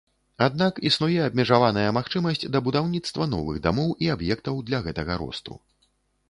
[0.43, 5.61] Аднак існуе абмежаваная магчымасць да будаўніцтва новых дамоў і аб'ектаў для гэтага росту.